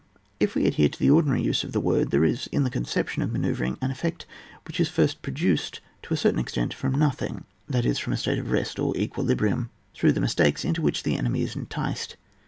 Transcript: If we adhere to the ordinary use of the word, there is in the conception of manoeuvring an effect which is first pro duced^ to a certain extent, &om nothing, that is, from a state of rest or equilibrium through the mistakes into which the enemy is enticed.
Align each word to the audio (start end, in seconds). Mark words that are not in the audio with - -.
If 0.39 0.55
we 0.55 0.65
adhere 0.65 0.89
to 0.89 0.97
the 0.97 1.11
ordinary 1.11 1.43
use 1.43 1.63
of 1.63 1.73
the 1.73 1.79
word, 1.79 2.09
there 2.09 2.23
is 2.23 2.47
in 2.47 2.63
the 2.63 2.71
conception 2.71 3.21
of 3.21 3.31
manoeuvring 3.31 3.77
an 3.83 3.91
effect 3.91 4.25
which 4.65 4.79
is 4.79 4.89
first 4.89 5.21
pro 5.21 5.31
duced^ 5.31 5.77
to 6.01 6.13
a 6.15 6.17
certain 6.17 6.39
extent, 6.39 6.75
&om 6.83 6.93
nothing, 6.93 7.43
that 7.69 7.85
is, 7.85 7.99
from 7.99 8.13
a 8.13 8.17
state 8.17 8.39
of 8.39 8.49
rest 8.49 8.79
or 8.79 8.97
equilibrium 8.97 9.69
through 9.93 10.13
the 10.13 10.19
mistakes 10.19 10.65
into 10.65 10.81
which 10.81 11.03
the 11.03 11.15
enemy 11.19 11.43
is 11.43 11.55
enticed. 11.55 12.17